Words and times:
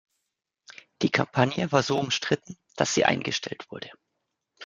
Die 1.03 1.11
Kampagne 1.11 1.71
war 1.71 1.83
so 1.83 1.99
umstritten, 1.99 2.57
dass 2.75 2.95
sie 2.95 3.05
eingestellt 3.05 3.67
wurde. 3.69 3.91